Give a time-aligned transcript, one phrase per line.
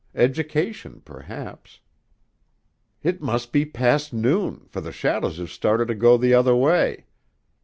[0.15, 1.79] Education, perhaps
[3.03, 7.05] "It must be past noon, for the shadows have started to go the other way."